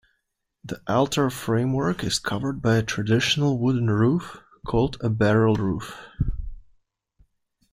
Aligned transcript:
The 0.63 0.81
altar 0.87 1.29
framework 1.29 2.03
is 2.03 2.17
covered 2.17 2.59
by 2.59 2.77
a 2.77 2.81
traditional 2.81 3.59
wooden 3.59 3.87
roof, 3.87 4.39
called 4.65 4.97
a 4.99 5.09
barrel 5.11 5.53
roof. 5.57 5.95